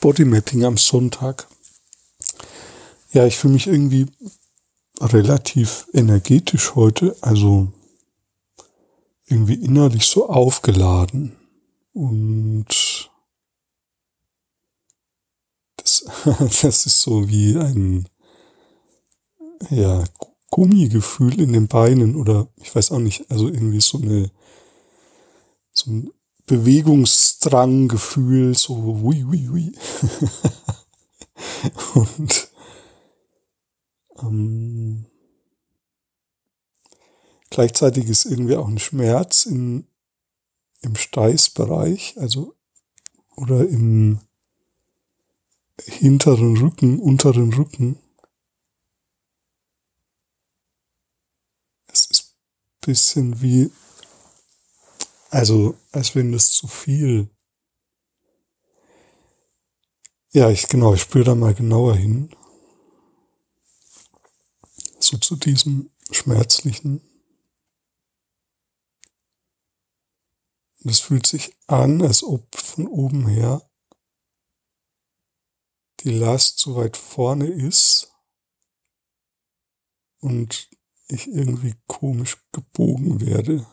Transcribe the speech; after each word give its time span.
Bodymapping 0.00 0.64
am 0.64 0.76
Sonntag. 0.76 1.48
Ja, 3.12 3.26
ich 3.26 3.38
fühle 3.38 3.54
mich 3.54 3.66
irgendwie 3.66 4.06
relativ 5.00 5.86
energetisch 5.92 6.74
heute, 6.74 7.16
also 7.20 7.72
irgendwie 9.26 9.54
innerlich 9.54 10.06
so 10.06 10.28
aufgeladen. 10.28 11.36
Und 11.92 13.10
das, 15.76 16.04
das 16.62 16.86
ist 16.86 17.00
so 17.00 17.28
wie 17.28 17.56
ein 17.56 18.08
ja, 19.70 20.04
Gummigefühl 20.50 21.40
in 21.40 21.52
den 21.52 21.68
Beinen 21.68 22.16
oder 22.16 22.48
ich 22.56 22.74
weiß 22.74 22.92
auch 22.92 22.98
nicht, 22.98 23.30
also 23.30 23.48
irgendwie 23.48 23.80
so 23.80 23.98
eine 23.98 24.30
so 25.72 25.90
ein 25.90 26.10
Bewegungsdranggefühl, 26.48 28.56
so 28.56 28.98
hui, 29.02 29.22
hui, 29.22 29.46
hui. 29.46 29.72
Und 31.94 32.48
ähm, 34.20 35.06
gleichzeitig 37.50 38.08
ist 38.08 38.24
irgendwie 38.24 38.56
auch 38.56 38.66
ein 38.66 38.78
Schmerz 38.78 39.46
in, 39.46 39.86
im 40.80 40.96
Steißbereich, 40.96 42.16
also 42.18 42.56
oder 43.36 43.68
im 43.68 44.20
hinteren 45.84 46.56
Rücken, 46.56 46.98
unteren 46.98 47.52
Rücken. 47.52 47.98
Es 51.86 52.06
ist 52.06 52.34
bisschen 52.80 53.42
wie 53.42 53.70
also, 55.30 55.76
als 55.92 56.14
wenn 56.14 56.32
das 56.32 56.50
zu 56.50 56.66
viel. 56.66 57.30
Ja, 60.32 60.50
ich, 60.50 60.68
genau, 60.68 60.94
ich 60.94 61.02
spüre 61.02 61.24
da 61.24 61.34
mal 61.34 61.54
genauer 61.54 61.96
hin. 61.96 62.34
So 64.98 65.16
zu 65.18 65.36
diesem 65.36 65.90
schmerzlichen. 66.10 67.00
Und 70.82 70.90
es 70.90 71.00
fühlt 71.00 71.26
sich 71.26 71.56
an, 71.66 72.02
als 72.02 72.22
ob 72.22 72.54
von 72.56 72.86
oben 72.86 73.26
her 73.26 73.68
die 76.00 76.10
Last 76.10 76.58
so 76.58 76.76
weit 76.76 76.96
vorne 76.96 77.46
ist 77.46 78.12
und 80.20 80.70
ich 81.08 81.26
irgendwie 81.26 81.74
komisch 81.86 82.36
gebogen 82.52 83.20
werde. 83.20 83.66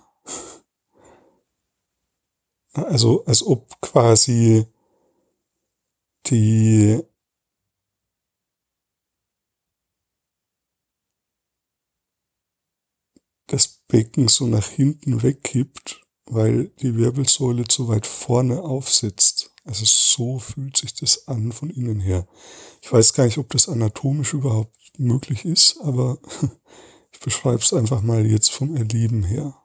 Also 2.83 3.23
als 3.25 3.41
ob 3.45 3.79
quasi 3.81 4.65
die 6.27 7.01
das 13.47 13.67
Becken 13.87 14.27
so 14.27 14.47
nach 14.47 14.67
hinten 14.67 15.23
wegkippt, 15.23 16.01
weil 16.25 16.69
die 16.81 16.95
Wirbelsäule 16.95 17.65
zu 17.65 17.87
weit 17.87 18.05
vorne 18.05 18.61
aufsitzt. 18.61 19.51
Also 19.63 19.85
so 19.85 20.39
fühlt 20.39 20.75
sich 20.77 20.93
das 20.95 21.27
an 21.27 21.51
von 21.51 21.69
innen 21.69 21.99
her. 21.99 22.27
Ich 22.81 22.91
weiß 22.91 23.13
gar 23.13 23.25
nicht, 23.25 23.37
ob 23.37 23.49
das 23.51 23.69
anatomisch 23.69 24.33
überhaupt 24.33 24.75
möglich 24.97 25.45
ist, 25.45 25.79
aber 25.81 26.19
ich 27.11 27.19
beschreibe 27.19 27.61
es 27.61 27.73
einfach 27.73 28.01
mal 28.01 28.25
jetzt 28.25 28.51
vom 28.51 28.75
Erleben 28.75 29.23
her. 29.23 29.64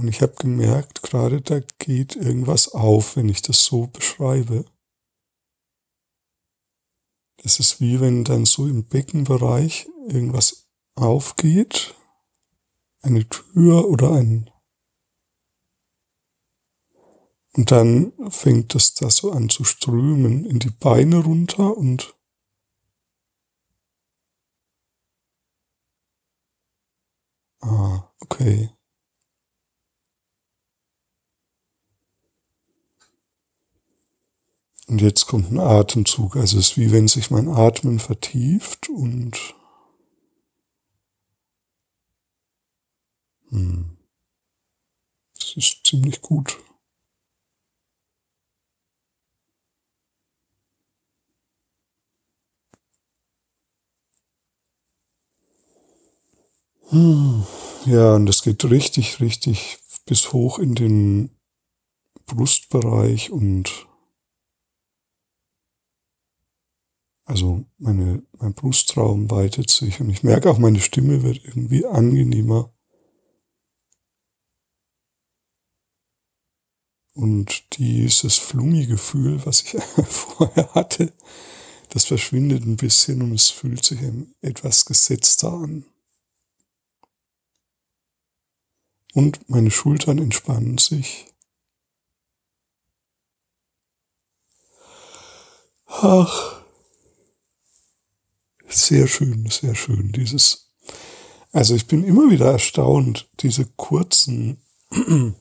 Und 0.00 0.08
ich 0.08 0.22
habe 0.22 0.32
gemerkt, 0.38 1.02
gerade 1.02 1.42
da 1.42 1.60
geht 1.78 2.16
irgendwas 2.16 2.68
auf, 2.72 3.16
wenn 3.16 3.28
ich 3.28 3.42
das 3.42 3.66
so 3.66 3.86
beschreibe. 3.86 4.64
Das 7.42 7.60
ist 7.60 7.82
wie 7.82 8.00
wenn 8.00 8.24
dann 8.24 8.46
so 8.46 8.66
im 8.66 8.88
Beckenbereich 8.88 9.90
irgendwas 10.08 10.70
aufgeht, 10.94 11.94
eine 13.02 13.28
Tür 13.28 13.90
oder 13.90 14.12
ein 14.12 14.50
und 17.52 17.70
dann 17.70 18.14
fängt 18.30 18.74
es 18.74 18.94
da 18.94 19.10
so 19.10 19.32
an 19.32 19.50
zu 19.50 19.64
strömen 19.64 20.46
in 20.46 20.60
die 20.60 20.70
Beine 20.70 21.18
runter 21.18 21.76
und 21.76 22.16
Ah, 27.62 28.10
okay. 28.22 28.70
Und 34.90 35.00
jetzt 35.00 35.26
kommt 35.28 35.52
ein 35.52 35.60
Atemzug. 35.60 36.34
Also 36.34 36.58
es 36.58 36.70
ist 36.70 36.76
wie 36.76 36.90
wenn 36.90 37.06
sich 37.06 37.30
mein 37.30 37.46
Atmen 37.46 38.00
vertieft 38.00 38.88
und 38.88 39.54
hm, 43.50 43.96
das 45.34 45.56
ist 45.56 45.86
ziemlich 45.86 46.20
gut. 46.20 46.58
Hm, 56.88 57.46
ja, 57.86 58.16
und 58.16 58.26
das 58.26 58.42
geht 58.42 58.64
richtig, 58.64 59.20
richtig 59.20 59.78
bis 60.04 60.32
hoch 60.32 60.58
in 60.58 60.74
den 60.74 61.30
Brustbereich 62.26 63.30
und 63.30 63.86
Also 67.30 67.64
meine, 67.78 68.24
mein 68.40 68.54
Brustraum 68.54 69.30
weitet 69.30 69.70
sich 69.70 70.00
und 70.00 70.10
ich 70.10 70.24
merke 70.24 70.50
auch, 70.50 70.58
meine 70.58 70.80
Stimme 70.80 71.22
wird 71.22 71.44
irgendwie 71.44 71.86
angenehmer. 71.86 72.74
Und 77.14 77.78
dieses 77.78 78.36
Flummi-Gefühl, 78.36 79.46
was 79.46 79.62
ich 79.62 79.80
vorher 80.08 80.74
hatte, 80.74 81.12
das 81.90 82.04
verschwindet 82.04 82.64
ein 82.64 82.76
bisschen 82.76 83.22
und 83.22 83.32
es 83.32 83.50
fühlt 83.50 83.84
sich 83.84 84.00
etwas 84.40 84.84
gesetzter 84.84 85.52
an. 85.52 85.84
Und 89.14 89.48
meine 89.48 89.70
Schultern 89.70 90.18
entspannen 90.18 90.78
sich. 90.78 91.26
Ach. 95.86 96.60
Sehr 98.72 99.08
schön, 99.08 99.50
sehr 99.50 99.74
schön. 99.74 100.12
Dieses, 100.12 100.70
also 101.50 101.74
ich 101.74 101.88
bin 101.88 102.04
immer 102.04 102.30
wieder 102.30 102.52
erstaunt, 102.52 103.28
diese 103.40 103.66
kurzen 103.66 104.62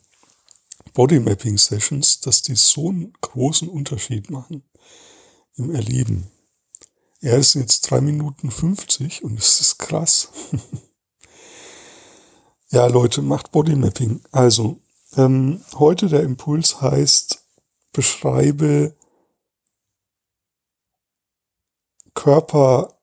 Bodymapping 0.96 1.60
Sessions, 1.60 2.22
dass 2.22 2.42
die 2.42 2.56
so 2.56 2.90
einen 2.90 3.14
großen 3.22 3.70
Unterschied 3.70 4.32
machen 4.32 4.64
im 5.58 5.76
Erleben. 5.76 6.32
Er 7.22 7.38
ist 7.38 7.54
jetzt 7.54 7.82
drei 7.82 8.02
Minuten 8.02 8.50
50 8.50 9.24
und 9.24 9.38
es 9.38 9.62
ist 9.62 9.78
krass. 9.78 10.30
ja, 12.70 12.88
Leute, 12.88 13.22
macht 13.22 13.52
Bodymapping. 13.52 14.22
Also, 14.32 14.82
ähm, 15.18 15.64
heute 15.76 16.08
der 16.08 16.24
Impuls 16.24 16.82
heißt, 16.82 17.46
beschreibe 17.92 18.96
Körper 22.16 22.96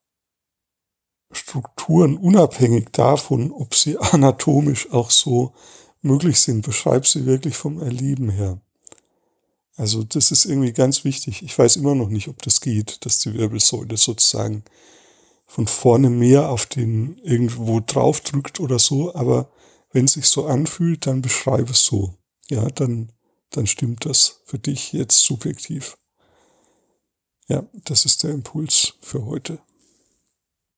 Strukturen 1.37 2.17
unabhängig 2.17 2.91
davon, 2.93 3.53
ob 3.53 3.75
sie 3.75 3.99
anatomisch 4.13 4.91
auch 4.93 5.11
so 5.11 5.53
möglich 6.03 6.39
sind. 6.41 6.65
Beschreib 6.65 7.07
sie 7.07 7.27
wirklich 7.27 7.57
vom 7.57 7.81
Erleben 7.81 8.31
her. 8.31 8.61
Also 9.77 10.03
das 10.03 10.31
ist 10.31 10.47
irgendwie 10.47 10.73
ganz 10.73 11.05
wichtig. 11.05 11.43
Ich 11.43 11.57
weiß 11.59 11.77
immer 11.77 11.95
noch 11.95 12.09
nicht, 12.09 12.29
ob 12.29 12.41
das 12.43 12.61
geht, 12.61 13.05
dass 13.05 13.19
die 13.19 13.35
Wirbelsäule 13.35 13.97
sozusagen 13.97 14.65
von 15.47 15.67
vorne 15.67 16.11
mehr 16.11 16.51
auf 16.51 16.67
den 16.67 17.19
irgendwo 17.19 17.81
drauf 17.81 18.21
drückt 18.21 18.59
oder 18.59 18.79
so, 18.79 19.15
aber 19.15 19.51
wenn 19.93 20.07
es 20.07 20.15
sich 20.15 20.27
so 20.27 20.47
anfühlt, 20.47 21.07
dann 21.07 21.23
beschreibe 21.23 21.71
es 21.73 21.85
so. 21.85 22.15
Ja, 22.49 22.69
dann, 22.69 23.13
dann 23.51 23.67
stimmt 23.67 24.05
das 24.07 24.41
für 24.45 24.59
dich 24.59 24.93
jetzt 24.93 25.21
subjektiv. 25.21 25.97
Ja, 27.49 27.65
das 27.85 28.05
ist 28.05 28.25
der 28.25 28.33
Impuls 28.33 28.95
für 29.01 29.25
heute. 29.25 29.61